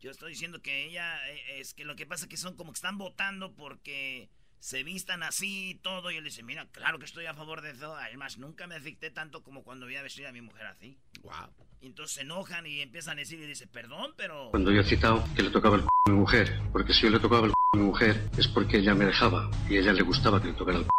Yo 0.00 0.10
estoy 0.10 0.32
diciendo 0.32 0.60
que 0.60 0.84
ella, 0.84 1.30
eh, 1.30 1.60
es 1.60 1.72
que 1.72 1.86
lo 1.86 1.96
que 1.96 2.04
pasa 2.04 2.26
es 2.26 2.28
que 2.28 2.36
son 2.36 2.56
como 2.56 2.72
que 2.72 2.76
están 2.76 2.98
votando 2.98 3.54
porque 3.54 4.28
se 4.66 4.82
vistan 4.82 5.22
así 5.22 5.70
y 5.70 5.74
todo. 5.76 6.10
Y 6.10 6.16
él 6.16 6.24
dice, 6.24 6.42
mira, 6.42 6.66
claro 6.72 6.98
que 6.98 7.04
estoy 7.04 7.26
a 7.26 7.34
favor 7.34 7.62
de 7.62 7.70
eso. 7.70 7.94
Además, 7.94 8.36
nunca 8.36 8.66
me 8.66 8.74
afecté 8.74 9.12
tanto 9.12 9.44
como 9.44 9.62
cuando 9.62 9.86
vi 9.86 9.94
a 9.94 10.02
vestir 10.02 10.26
a 10.26 10.32
mi 10.32 10.40
mujer 10.40 10.66
así. 10.66 10.98
Wow. 11.22 11.54
Y 11.80 11.86
entonces 11.86 12.16
se 12.16 12.22
enojan 12.22 12.66
y 12.66 12.80
empiezan 12.80 13.16
a 13.16 13.20
decir 13.20 13.38
y 13.38 13.46
dice, 13.46 13.68
perdón, 13.68 14.14
pero... 14.16 14.50
Cuando 14.50 14.72
yo 14.72 14.80
he 14.80 14.84
citado 14.84 15.24
que 15.36 15.44
le 15.44 15.50
tocaba 15.50 15.76
el 15.76 15.82
c 15.82 15.86
a 16.06 16.10
mi 16.10 16.16
mujer, 16.16 16.60
porque 16.72 16.92
si 16.92 17.02
yo 17.02 17.10
le 17.10 17.20
tocaba 17.20 17.46
el 17.46 17.52
c 17.52 17.56
a 17.74 17.76
mi 17.76 17.84
mujer 17.84 18.28
es 18.36 18.48
porque 18.48 18.78
ella 18.78 18.92
me 18.96 19.04
dejaba 19.04 19.48
y 19.70 19.76
a 19.76 19.80
ella 19.82 19.92
le 19.92 20.02
gustaba 20.02 20.42
que 20.42 20.48
le 20.48 20.54
tocara 20.54 20.78
el 20.78 20.84
c 20.84 20.90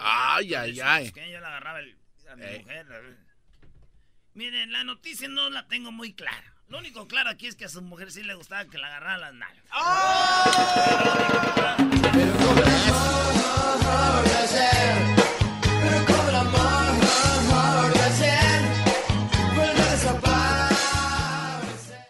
Ay, 0.00 0.52
ay, 0.54 0.80
ay. 0.80 1.06
Es 1.06 1.12
que 1.12 1.30
yo 1.30 1.38
le 1.38 1.46
agarraba 1.46 1.78
el, 1.78 1.96
a 2.28 2.34
mi 2.34 2.44
Ey. 2.44 2.58
mujer. 2.58 2.86
Miren, 4.34 4.72
la 4.72 4.82
noticia 4.82 5.28
no 5.28 5.50
la 5.50 5.68
tengo 5.68 5.92
muy 5.92 6.14
clara. 6.14 6.52
Lo 6.72 6.78
único 6.78 7.06
claro 7.06 7.28
aquí 7.28 7.48
es 7.48 7.54
que 7.54 7.66
a 7.66 7.68
su 7.68 7.82
mujer 7.82 8.10
sí 8.10 8.22
le 8.22 8.32
gustaba 8.32 8.64
que 8.64 8.78
le 8.78 8.86
agarrara 8.86 9.18
las 9.18 9.34
nalgas. 9.34 9.62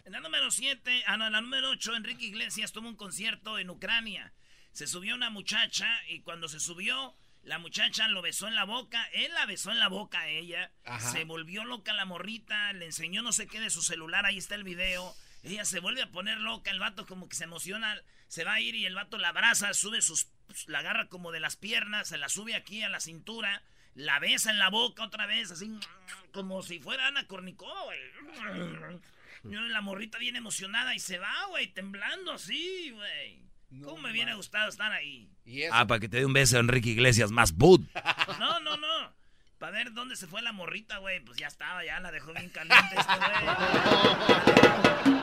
En 0.05 0.13
la 0.13 0.21
número 0.21 0.49
7, 0.53 1.03
ah 1.09 1.17
no, 1.17 1.27
en 1.27 1.33
la 1.33 1.41
número 1.41 1.71
8, 1.71 1.97
Enrique 1.97 2.27
Iglesias 2.27 2.71
tuvo 2.71 2.87
un 2.87 2.95
concierto 2.95 3.59
en 3.59 3.69
Ucrania. 3.69 4.33
Se 4.71 4.87
subió 4.87 5.17
una 5.17 5.29
muchacha 5.29 5.89
y 6.09 6.21
cuando 6.21 6.49
se 6.49 6.61
subió, 6.61 7.17
la 7.43 7.59
muchacha 7.59 8.07
lo 8.09 8.23
besó 8.23 8.47
en 8.47 8.55
la 8.55 8.65
boca, 8.65 9.05
él 9.13 9.33
la 9.35 9.47
besó 9.47 9.71
en 9.71 9.79
la 9.79 9.89
boca 9.89 10.21
a 10.21 10.29
ella. 10.29 10.71
Ajá. 10.85 11.11
Se 11.11 11.25
volvió 11.25 11.65
loca 11.65 11.93
la 11.93 12.05
morrita, 12.05 12.73
le 12.73 12.87
enseñó 12.87 13.23
no 13.23 13.33
sé 13.33 13.47
qué 13.47 13.61
de 13.61 13.71
su 13.71 13.83
celular, 13.83 14.25
ahí 14.27 14.39
está 14.39 14.55
el 14.55 14.65
video. 14.65 15.15
Ella 15.43 15.65
se 15.65 15.81
vuelve 15.81 16.03
a 16.03 16.11
poner 16.11 16.39
loca, 16.39 16.71
el 16.71 16.79
vato 16.79 17.05
como 17.07 17.29
que 17.29 17.35
se 17.35 17.45
emociona, 17.45 18.01
se 18.29 18.45
va 18.45 18.55
a 18.55 18.61
ir 18.61 18.77
y 18.77 18.87
el 18.87 18.95
vato 18.95 19.19
la 19.19 19.31
abraza, 19.31 19.75
sube 19.75 20.01
sus, 20.01 20.29
la 20.67 20.79
agarra 20.79 21.09
como 21.09 21.33
de 21.33 21.41
las 21.41 21.57
piernas, 21.57 22.09
se 22.09 22.19
la 22.19 22.29
sube 22.29 22.55
aquí 22.55 22.83
a 22.83 22.89
la 22.89 23.01
cintura, 23.01 23.63
la 23.95 24.21
besa 24.21 24.51
en 24.51 24.59
la 24.59 24.71
boca 24.71 25.03
otra 25.03 25.27
vez, 25.27 25.51
así 25.51 25.69
como 26.33 26.63
si 26.63 26.79
fuera 26.79 27.09
Ana 27.09 27.27
Cornicó, 27.27 27.73
güey. 27.85 27.99
La 29.45 29.81
morrita 29.81 30.19
bien 30.19 30.37
emocionada 30.37 30.95
y 30.95 31.01
se 31.01 31.19
va, 31.19 31.47
güey, 31.47 31.67
temblando 31.67 32.33
así, 32.33 32.91
güey. 32.93 33.52
¿Cómo 33.81 34.03
me 34.03 34.11
hubiera 34.11 34.35
gustado 34.35 34.69
estar 34.69 34.93
ahí? 34.93 35.31
¿Y 35.45 35.63
eso? 35.63 35.75
Ah, 35.75 35.87
para 35.87 36.01
que 36.01 36.09
te 36.09 36.19
dé 36.19 36.27
un 36.27 36.33
beso 36.33 36.59
Enrique 36.59 36.91
Iglesias 36.91 37.31
más 37.31 37.57
boot. 37.57 37.83
No, 38.39 38.61
no, 38.61 38.77
no. 38.77 39.13
Para 39.59 39.73
ver 39.73 39.93
dónde 39.93 40.17
se 40.17 40.27
fue 40.27 40.43
la 40.43 40.53
morrita, 40.53 40.99
güey. 40.99 41.21
Pues 41.21 41.39
ya 41.39 41.47
estaba, 41.47 41.85
ya 41.85 42.01
la 42.01 42.11
dejó 42.11 42.33
bien 42.33 42.51
caliente 42.51 42.97
este 42.99 43.13
güey. 45.05 45.19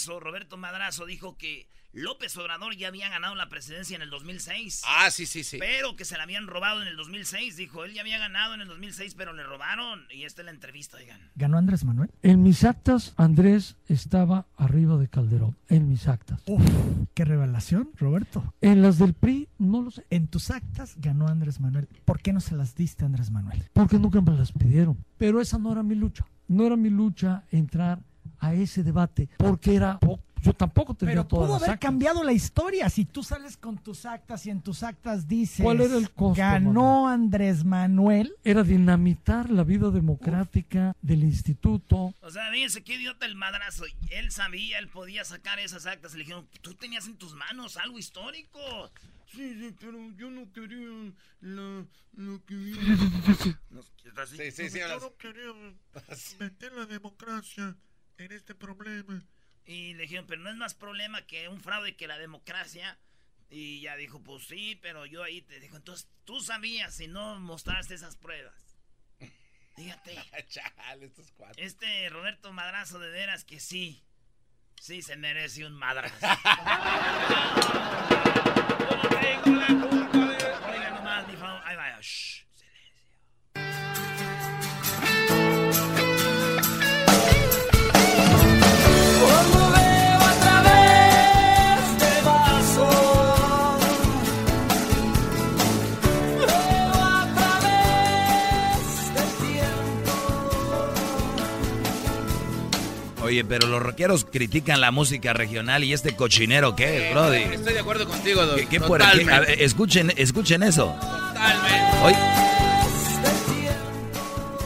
Madrazo, 0.00 0.20
Roberto 0.20 0.56
Madrazo, 0.56 1.06
dijo 1.06 1.36
que 1.36 1.68
López 1.92 2.36
Obrador 2.36 2.76
ya 2.76 2.88
había 2.88 3.08
ganado 3.08 3.34
la 3.34 3.48
presidencia 3.48 3.96
en 3.96 4.02
el 4.02 4.10
2006. 4.10 4.82
Ah, 4.86 5.10
sí, 5.10 5.26
sí, 5.26 5.42
sí. 5.44 5.58
Pero 5.58 5.96
que 5.96 6.04
se 6.04 6.16
la 6.16 6.22
habían 6.22 6.46
robado 6.46 6.80
en 6.80 6.88
el 6.88 6.96
2006, 6.96 7.56
dijo. 7.56 7.84
Él 7.84 7.92
ya 7.92 8.00
había 8.00 8.18
ganado 8.18 8.54
en 8.54 8.60
el 8.60 8.68
2006, 8.68 9.14
pero 9.14 9.32
le 9.32 9.42
robaron. 9.42 10.06
Y 10.10 10.24
esta 10.24 10.42
es 10.42 10.46
la 10.46 10.52
entrevista, 10.52 10.96
oigan. 10.96 11.20
¿Ganó 11.34 11.58
Andrés 11.58 11.84
Manuel? 11.84 12.10
En 12.22 12.42
mis 12.42 12.64
actas, 12.64 13.12
Andrés 13.16 13.76
estaba 13.88 14.46
arriba 14.56 14.96
de 14.96 15.08
Calderón. 15.08 15.56
En 15.68 15.88
mis 15.88 16.06
actas. 16.06 16.40
Uf, 16.46 16.62
qué 17.12 17.24
revelación, 17.24 17.90
Roberto. 17.98 18.54
En 18.60 18.80
las 18.82 18.98
del 18.98 19.12
PRI, 19.12 19.48
no 19.58 19.82
lo 19.82 19.90
sé. 19.90 20.06
En 20.10 20.28
tus 20.28 20.50
actas 20.50 20.94
ganó 20.96 21.28
Andrés 21.28 21.60
Manuel. 21.60 21.88
¿Por 22.04 22.22
qué 22.22 22.32
no 22.32 22.40
se 22.40 22.54
las 22.54 22.74
diste 22.74 23.02
a 23.02 23.06
Andrés 23.06 23.30
Manuel? 23.30 23.68
Porque 23.74 23.98
nunca 23.98 24.20
me 24.20 24.32
las 24.32 24.52
pidieron. 24.52 25.04
Pero 25.18 25.40
esa 25.40 25.58
no 25.58 25.72
era 25.72 25.82
mi 25.82 25.96
lucha. 25.96 26.24
No 26.46 26.66
era 26.66 26.76
mi 26.76 26.90
lucha 26.90 27.44
entrar 27.50 28.00
a 28.40 28.54
ese 28.54 28.82
debate. 28.82 29.28
Porque 29.36 29.74
era. 29.76 29.98
po- 29.98 30.18
Yo 30.42 30.54
tampoco 30.54 30.94
tenía 30.94 31.16
Pero 31.16 31.26
todas 31.26 31.44
pudo 31.48 31.54
las 31.56 31.62
haber 31.64 31.74
actas. 31.74 31.86
cambiado 31.88 32.24
la 32.24 32.32
historia. 32.32 32.88
Si 32.88 33.04
tú 33.04 33.22
sales 33.22 33.58
con 33.58 33.76
tus 33.76 34.06
actas 34.06 34.46
y 34.46 34.50
en 34.50 34.62
tus 34.62 34.82
actas 34.82 35.28
dices 35.28 35.62
¿Cuál 35.62 35.82
era 35.82 35.98
el 35.98 36.10
costo, 36.12 36.40
ganó 36.40 37.08
Andrés 37.08 37.62
Manuel. 37.66 38.32
Era 38.42 38.62
dinamitar 38.62 39.50
la 39.50 39.64
vida 39.64 39.90
democrática 39.90 40.96
del 41.02 41.24
instituto. 41.24 42.14
O 42.22 42.30
sea, 42.30 42.50
fíjense 42.50 42.82
qué 42.82 42.94
idiota 42.94 43.26
el 43.26 43.34
madrazo. 43.34 43.84
Él 44.10 44.30
sabía, 44.30 44.78
él 44.78 44.88
podía 44.88 45.26
sacar 45.26 45.58
esas 45.58 45.84
actas. 45.84 46.14
Le 46.14 46.20
dijeron, 46.20 46.46
tú 46.62 46.72
tenías 46.72 47.06
en 47.06 47.16
tus 47.16 47.34
manos 47.34 47.76
algo 47.76 47.98
histórico. 47.98 48.58
Sí, 49.26 49.54
sí, 49.60 49.74
pero 49.78 49.98
yo 50.16 50.30
no 50.30 50.50
quería 50.52 51.12
lo, 51.42 51.86
lo 52.14 52.44
que 52.46 52.54
vi. 52.56 52.72
No. 53.68 53.82
Sí, 54.26 54.50
sí, 54.52 54.70
sí. 54.70 54.78
Yo 54.78 54.86
hablas- 54.86 55.02
no 55.02 55.14
quería 55.18 55.52
meter 56.38 56.72
la 56.72 56.86
democracia 56.86 57.76
en 58.24 58.32
este 58.32 58.54
problema. 58.54 59.22
Y 59.64 59.94
le 59.94 60.02
dijeron, 60.02 60.26
pero 60.26 60.42
no 60.42 60.50
es 60.50 60.56
más 60.56 60.74
problema 60.74 61.22
que 61.26 61.48
un 61.48 61.60
fraude 61.60 61.96
que 61.96 62.06
la 62.06 62.18
democracia. 62.18 62.98
Y 63.48 63.80
ya 63.80 63.96
dijo, 63.96 64.22
pues 64.22 64.46
sí, 64.46 64.78
pero 64.80 65.06
yo 65.06 65.22
ahí 65.22 65.42
te 65.42 65.58
dijo, 65.58 65.76
entonces 65.76 66.08
tú 66.24 66.40
sabías 66.40 66.94
si 66.94 67.08
no 67.08 67.40
mostraste 67.40 67.94
esas 67.94 68.16
pruebas. 68.16 68.78
Fíjate. 69.76 70.16
Chale, 70.48 71.06
estos 71.06 71.32
cuatro. 71.32 71.62
Este 71.62 72.08
Roberto 72.10 72.52
Madrazo 72.52 72.98
de 72.98 73.10
veras 73.10 73.44
que 73.44 73.60
sí. 73.60 74.04
Sí 74.80 75.02
se 75.02 75.16
merece 75.16 75.66
un 75.66 75.74
madrazo. 75.74 76.14
Oiga 80.66 80.90
nomás, 80.94 81.28
mi 81.28 81.36
favor. 81.36 81.60
Ahí 81.64 81.76
va. 81.76 82.00
shh, 82.00 82.46
Oye, 103.30 103.44
pero 103.44 103.68
los 103.68 103.80
rockeros 103.80 104.24
critican 104.24 104.80
la 104.80 104.90
música 104.90 105.32
regional 105.32 105.84
y 105.84 105.92
este 105.92 106.16
cochinero, 106.16 106.74
¿qué, 106.74 107.10
Brody? 107.12 107.36
Estoy 107.54 107.74
de 107.74 107.78
acuerdo 107.78 108.08
contigo, 108.08 108.44
Doc. 108.44 108.56
¿Qué, 108.56 108.66
qué 108.66 108.80
por 108.80 109.00
aquí? 109.00 109.20
Totalmente. 109.20 109.32
A 109.34 109.40
ver, 109.54 109.62
escuchen, 109.62 110.12
escuchen 110.16 110.64
eso. 110.64 110.86
Totalmente. 111.00 111.96
Oye. 112.02 112.16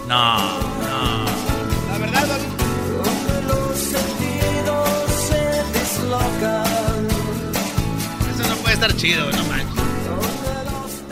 No, 0.08 0.38
no. 0.80 1.24
La 1.90 1.98
verdad, 1.98 2.26
Doc. 2.26 3.48
Los 3.48 3.78
sentidos 3.78 5.10
se 5.28 5.78
deslocan. 5.78 7.06
Eso 8.34 8.48
no 8.48 8.56
puede 8.62 8.74
estar 8.74 8.96
chido, 8.96 9.30
no 9.30 9.44
manches. 9.44 9.74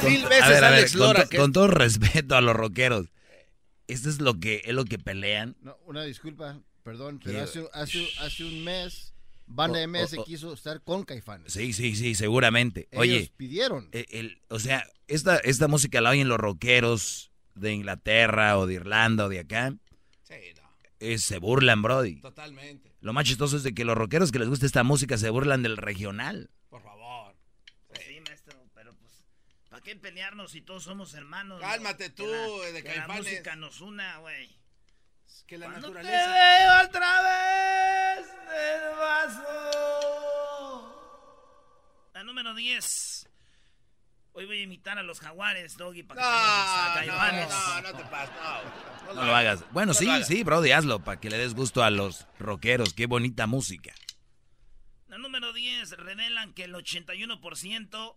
Mil 0.04 0.22
veces 0.26 0.42
a 0.42 0.48
ver, 0.48 0.64
a 0.64 0.70
ver, 0.70 0.78
Alex 0.78 0.92
con, 0.92 1.00
Lora. 1.00 1.22
to- 1.24 1.28
que- 1.28 1.36
con 1.36 1.52
todo 1.52 1.66
respeto 1.68 2.34
a 2.34 2.40
los 2.40 2.56
rockeros. 2.56 3.08
Esto 3.88 4.08
es 4.08 4.22
lo 4.22 4.40
que 4.40 4.62
es 4.64 4.72
lo 4.72 4.86
que 4.86 4.98
pelean. 4.98 5.54
No, 5.60 5.76
una 5.84 6.02
disculpa, 6.04 6.56
perdón, 6.82 7.18
¿Qué? 7.18 7.26
pero 7.30 7.42
hace, 7.42 7.66
hace, 7.72 8.08
hace 8.20 8.44
un 8.44 8.64
mes 8.64 9.14
Banda 9.46 9.80
Oh, 9.80 9.88
MS 9.88 10.14
oh, 10.18 10.20
oh. 10.22 10.24
quiso 10.24 10.52
estar 10.54 10.82
con 10.82 11.04
Caifanes. 11.04 11.52
Sí, 11.52 11.72
sí, 11.72 11.94
sí, 11.96 12.14
seguramente. 12.14 12.88
Ellos 12.90 13.00
Oye, 13.02 13.32
pidieron. 13.36 13.88
eh, 13.92 14.06
el- 14.10 14.40
o 14.48 14.58
sea, 14.58 14.86
esta, 15.08 15.36
esta 15.38 15.68
música 15.68 16.00
la 16.00 16.10
oyen 16.10 16.28
los 16.28 16.38
rockeros 16.38 17.30
de 17.54 17.72
Inglaterra 17.72 18.56
o 18.58 18.66
de 18.66 18.74
Irlanda 18.74 19.26
o 19.26 19.28
de 19.28 19.40
acá. 19.40 19.74
Sí, 20.22 20.34
no. 20.56 20.62
eh, 21.00 21.18
se 21.18 21.38
burlan, 21.38 21.82
Brody. 21.82 22.20
Totalmente. 22.20 22.92
Lo 23.00 23.12
más 23.12 23.24
chistoso 23.26 23.56
es 23.56 23.62
de 23.64 23.74
que 23.74 23.84
los 23.84 23.96
rockeros 23.98 24.30
que 24.32 24.38
les 24.38 24.48
gusta 24.48 24.64
esta 24.64 24.84
música 24.84 25.18
se 25.18 25.28
burlan 25.28 25.62
del 25.62 25.76
regional. 25.76 26.48
Por 26.70 26.82
favor. 26.82 27.34
Sí, 28.06 28.20
maestro, 28.26 28.56
pero 28.74 28.94
pues 28.94 29.12
¿Para 29.68 29.82
qué 29.82 29.96
pelearnos 29.96 30.52
si 30.52 30.62
todos 30.62 30.84
somos 30.84 31.12
hermanos? 31.14 31.60
no? 31.60 31.66
Cálmate 31.66 32.08
tú, 32.10 32.22
Que 32.24 32.30
la- 32.30 32.72
de 32.72 32.82
que 32.84 32.96
la 32.96 33.08
música 33.08 33.56
nos 33.56 33.80
una, 33.82 34.18
güey. 34.18 34.48
Que 35.46 35.58
la 35.58 35.66
Cuando 35.66 35.88
te 35.88 35.94
naturaleza. 36.02 36.32
veo 36.32 36.86
otra 36.86 37.22
vez 37.22 38.26
del 38.48 38.96
vaso. 38.98 39.50
La 42.14 42.22
número 42.24 42.54
10. 42.54 43.28
Hoy 44.34 44.46
voy 44.46 44.60
a 44.60 44.62
imitar 44.62 44.98
a 44.98 45.02
los 45.02 45.20
jaguares, 45.20 45.76
Doggy, 45.76 46.02
para 46.04 46.20
que 46.22 47.06
No, 47.06 47.12
a 47.14 47.32
no, 47.32 47.48
no, 47.48 47.92
no 47.92 47.98
te 47.98 48.04
pases, 48.04 48.34
no. 49.06 49.14
No 49.14 49.24
lo 49.26 49.36
hagas. 49.36 49.70
Bueno, 49.72 49.92
No 49.92 49.98
sí, 49.98 50.08
hagas. 50.08 50.26
sí, 50.26 50.42
Brody, 50.42 50.70
hazlo 50.72 51.00
para 51.04 51.20
que 51.20 51.28
le 51.28 51.36
des 51.36 51.54
gusto 51.54 51.82
a 51.84 51.90
los 51.90 52.26
rockeros. 52.38 52.94
Qué 52.94 53.04
bonita 53.06 53.46
música. 53.46 53.92
La 55.08 55.18
número 55.18 55.52
10 55.52 55.90
revelan 55.98 56.54
que 56.54 56.64
el 56.64 56.74
81% 56.74 58.16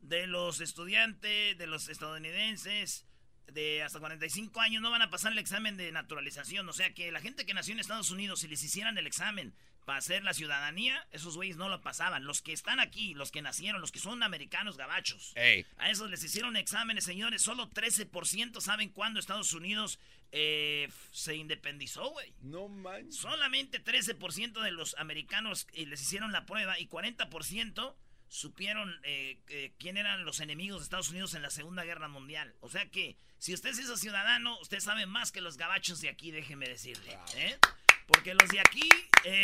de 0.00 0.26
los 0.28 0.60
estudiantes, 0.60 1.58
de 1.58 1.66
los 1.66 1.88
estadounidenses 1.88 3.04
de 3.52 3.82
hasta 3.82 4.00
45 4.00 4.60
años 4.60 4.82
no 4.82 4.90
van 4.90 5.02
a 5.02 5.10
pasar 5.10 5.32
el 5.32 5.38
examen 5.38 5.76
de 5.76 5.92
naturalización. 5.92 6.68
O 6.68 6.72
sea 6.72 6.92
que 6.94 7.10
la 7.12 7.20
gente 7.20 7.46
que 7.46 7.54
nació 7.54 7.74
en 7.74 7.80
Estados 7.80 8.10
Unidos, 8.10 8.40
si 8.40 8.48
les 8.48 8.62
hicieran 8.62 8.98
el 8.98 9.06
examen 9.06 9.54
para 9.84 9.98
hacer 9.98 10.24
la 10.24 10.34
ciudadanía, 10.34 11.06
esos 11.12 11.36
güeyes 11.36 11.56
no 11.56 11.68
lo 11.68 11.80
pasaban. 11.80 12.24
Los 12.24 12.42
que 12.42 12.52
están 12.52 12.80
aquí, 12.80 13.14
los 13.14 13.30
que 13.30 13.40
nacieron, 13.40 13.80
los 13.80 13.92
que 13.92 14.00
son 14.00 14.22
americanos 14.22 14.76
gabachos. 14.76 15.32
Ey. 15.36 15.64
A 15.76 15.90
esos 15.90 16.10
les 16.10 16.24
hicieron 16.24 16.56
exámenes, 16.56 17.04
señores. 17.04 17.42
Solo 17.42 17.70
13% 17.70 18.60
saben 18.60 18.90
cuándo 18.90 19.20
Estados 19.20 19.52
Unidos 19.52 20.00
eh, 20.32 20.88
se 21.12 21.36
independizó, 21.36 22.10
güey. 22.10 22.34
No 22.40 22.68
manches. 22.68 23.16
Solamente 23.16 23.82
13% 23.82 24.60
de 24.60 24.72
los 24.72 24.96
americanos 24.98 25.68
eh, 25.72 25.86
les 25.86 26.02
hicieron 26.02 26.32
la 26.32 26.46
prueba 26.46 26.80
y 26.80 26.88
40% 26.88 27.94
supieron 28.28 28.94
eh, 29.02 29.38
eh, 29.48 29.72
quién 29.78 29.96
eran 29.96 30.24
los 30.24 30.40
enemigos 30.40 30.80
de 30.80 30.84
Estados 30.84 31.10
Unidos 31.10 31.34
en 31.34 31.42
la 31.42 31.50
Segunda 31.50 31.84
Guerra 31.84 32.08
Mundial. 32.08 32.54
O 32.60 32.68
sea 32.68 32.90
que 32.90 33.16
si 33.38 33.54
usted 33.54 33.72
se 33.72 33.82
hizo 33.82 33.96
ciudadano, 33.96 34.58
usted 34.60 34.80
sabe 34.80 35.06
más 35.06 35.32
que 35.32 35.40
los 35.40 35.56
gabachos 35.56 36.00
de 36.00 36.08
aquí, 36.08 36.30
déjeme 36.30 36.68
decirle. 36.68 37.18
¿eh? 37.36 37.58
Porque 38.06 38.34
los 38.34 38.48
de 38.48 38.60
aquí, 38.60 38.88
eh, 39.24 39.40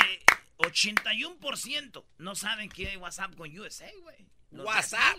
81% 0.58 2.04
no 2.18 2.34
saben 2.34 2.68
qué 2.68 2.88
hay 2.88 2.96
WhatsApp 2.96 3.34
con 3.34 3.58
USA, 3.58 3.90
güey. 4.00 4.26
WhatsApp. 4.52 5.18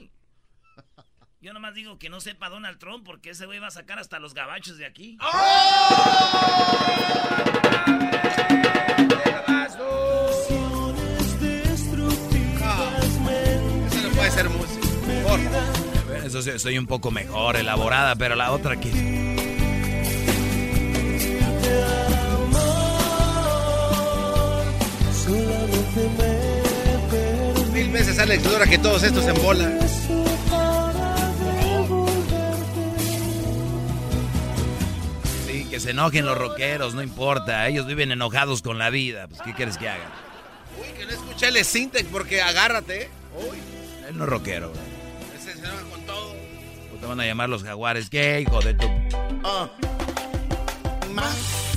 Yo 1.41 1.53
nomás 1.53 1.73
digo 1.73 1.99
que 1.99 2.09
no 2.09 2.21
sepa 2.21 2.47
Donald 2.47 2.79
Trump 2.79 3.05
porque 3.05 3.31
ese 3.31 3.45
güey 3.45 3.59
va 3.59 3.67
a 3.67 3.71
sacar 3.71 3.99
hasta 3.99 4.19
los 4.19 4.33
gabachos 4.33 4.77
de 4.77 4.85
aquí. 4.85 5.17
Eso 5.19 5.29
Eso 16.35 16.57
soy 16.57 16.79
un 16.79 16.87
poco 16.87 17.11
mejor 17.11 17.57
elaborada, 17.57 18.15
pero 18.15 18.35
la 18.35 18.51
otra 18.53 18.79
que... 18.79 18.89
Mil 27.71 27.91
veces 27.91 28.17
Alex 28.17 28.43
Lora 28.45 28.65
que 28.65 28.79
todos 28.79 29.03
estos 29.03 29.27
en 29.27 29.43
bola. 29.43 29.79
Sí, 35.45 35.65
que 35.69 35.79
se 35.79 35.91
enojen 35.91 36.25
los 36.25 36.35
rockeros, 36.35 36.95
no 36.95 37.03
importa. 37.03 37.67
Ellos 37.67 37.85
viven 37.85 38.11
enojados 38.11 38.63
con 38.63 38.79
la 38.79 38.89
vida. 38.89 39.27
Pues, 39.27 39.39
¿qué 39.43 39.53
quieres 39.53 39.77
que 39.77 39.87
hagan? 39.87 40.09
Uy, 40.81 40.87
que 40.97 41.05
no 41.05 41.11
escuché 41.11 41.49
el 41.49 41.63
Sintec 41.63 42.07
porque 42.07 42.41
agárrate. 42.41 43.11
Uy, 43.37 43.57
Él 44.09 44.17
no 44.17 44.23
es 44.23 44.29
rockero, 44.31 44.71
güey. 44.71 44.92
Te 47.03 47.09
van 47.09 47.19
a 47.19 47.25
llamar 47.25 47.49
los 47.49 47.63
jaguares. 47.63 48.09
¿Qué, 48.09 48.39
hijo 48.41 48.61
de 48.61 48.73
tu...? 48.75 48.87
Ah. 49.43 49.69
Más 51.13 51.75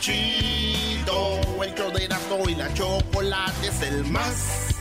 chido, 0.00 1.40
el 1.62 1.74
show 1.74 1.92
de 1.92 2.04
Erasmo 2.04 2.48
y 2.48 2.54
la 2.54 2.72
chocolate 2.72 3.66
es 3.66 3.82
el 3.82 4.04
más 4.04 4.76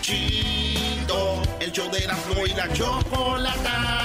chido, 0.00 1.42
el 1.58 1.72
show 1.72 1.90
de 1.90 2.04
Erasmo 2.04 2.46
y 2.46 2.50
la 2.50 2.72
chocolata. 2.72 3.96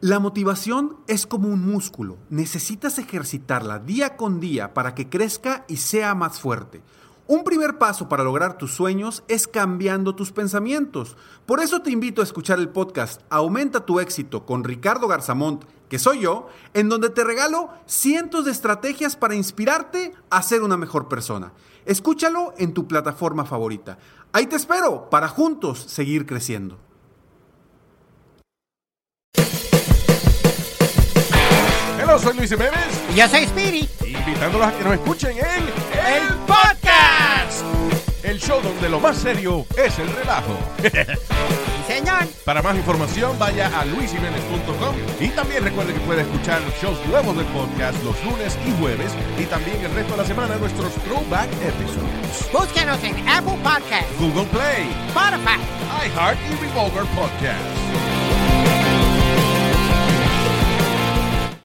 La 0.00 0.18
motivación 0.18 0.96
es 1.06 1.26
como 1.26 1.48
un 1.48 1.64
músculo. 1.64 2.18
Necesitas 2.28 2.98
ejercitarla 2.98 3.78
día 3.78 4.16
con 4.16 4.40
día 4.40 4.74
para 4.74 4.94
que 4.94 5.08
crezca 5.08 5.64
y 5.68 5.76
sea 5.76 6.14
más 6.16 6.40
fuerte. 6.40 6.82
Un 7.28 7.42
primer 7.42 7.76
paso 7.76 8.08
para 8.08 8.22
lograr 8.22 8.56
tus 8.56 8.72
sueños 8.72 9.24
es 9.26 9.48
cambiando 9.48 10.14
tus 10.14 10.30
pensamientos. 10.30 11.16
Por 11.44 11.58
eso 11.58 11.82
te 11.82 11.90
invito 11.90 12.20
a 12.20 12.24
escuchar 12.24 12.60
el 12.60 12.68
podcast 12.68 13.20
Aumenta 13.30 13.84
tu 13.84 13.98
éxito 13.98 14.46
con 14.46 14.62
Ricardo 14.62 15.08
Garzamont, 15.08 15.64
que 15.88 15.98
soy 15.98 16.20
yo, 16.20 16.46
en 16.72 16.88
donde 16.88 17.10
te 17.10 17.24
regalo 17.24 17.70
cientos 17.84 18.44
de 18.44 18.52
estrategias 18.52 19.16
para 19.16 19.34
inspirarte 19.34 20.14
a 20.30 20.40
ser 20.42 20.62
una 20.62 20.76
mejor 20.76 21.08
persona. 21.08 21.52
Escúchalo 21.84 22.54
en 22.58 22.74
tu 22.74 22.86
plataforma 22.86 23.44
favorita. 23.44 23.98
Ahí 24.32 24.46
te 24.46 24.54
espero 24.54 25.10
para 25.10 25.26
juntos 25.26 25.80
seguir 25.80 26.26
creciendo. 26.26 26.78
Hello, 31.98 32.20
soy 32.20 32.36
Luis 32.36 32.50
Jiménez. 32.50 33.02
Y 33.12 33.16
yo 33.16 33.26
soy 33.26 33.42
Spirit. 33.42 33.90
Invitándolos 34.06 34.68
a 34.68 34.78
que 34.78 34.84
nos 34.84 34.92
escuchen 34.94 35.36
en 35.38 35.44
El 35.44 36.34
Podcast. 36.34 36.35
El 38.36 38.42
show 38.42 38.60
donde 38.60 38.88
lo 38.90 39.00
más 39.00 39.16
serio 39.16 39.64
es 39.78 39.98
el 39.98 40.08
relajo. 40.12 40.58
Señor. 41.86 42.26
Para 42.44 42.60
más 42.60 42.76
información, 42.76 43.38
vaya 43.38 43.70
a 43.78 43.84
luisimenez.com 43.86 44.94
y 45.20 45.28
también 45.28 45.64
recuerde 45.64 45.94
que 45.94 46.00
puede 46.00 46.20
escuchar 46.20 46.60
shows 46.82 46.98
nuevos 47.06 47.34
del 47.34 47.46
podcast 47.46 48.02
los 48.04 48.22
lunes 48.24 48.58
y 48.66 48.78
jueves 48.78 49.12
y 49.38 49.44
también 49.44 49.82
el 49.82 49.94
resto 49.94 50.12
de 50.12 50.18
la 50.18 50.26
semana 50.26 50.56
nuestros 50.56 50.92
throwback 51.04 51.48
episodes. 51.62 52.52
Búsquenos 52.52 53.02
en 53.04 53.26
Apple 53.26 53.58
Podcast, 53.62 54.06
Google 54.20 54.46
Play, 54.46 54.84
Spotify, 55.08 55.58
iHeart 56.06 56.38
y 56.50 56.66
Revolver 56.66 57.04
Podcast. 57.14 58.15